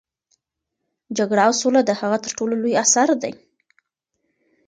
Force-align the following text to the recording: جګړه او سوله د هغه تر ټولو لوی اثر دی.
جګړه 1.17 1.41
او 1.47 1.53
سوله 1.61 1.81
د 1.85 1.91
هغه 2.01 2.17
تر 2.23 2.31
ټولو 2.37 2.53
لوی 2.61 2.73
اثر 2.83 3.09
دی. 3.21 3.33